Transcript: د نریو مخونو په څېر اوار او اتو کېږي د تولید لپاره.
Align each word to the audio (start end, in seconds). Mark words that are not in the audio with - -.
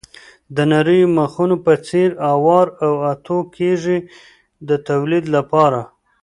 د 0.55 0.57
نریو 0.71 1.07
مخونو 1.17 1.55
په 1.65 1.73
څېر 1.87 2.09
اوار 2.33 2.67
او 2.85 2.93
اتو 3.11 3.37
کېږي 3.57 3.97
د 4.67 4.69
تولید 4.87 5.25
لپاره. 5.35 5.81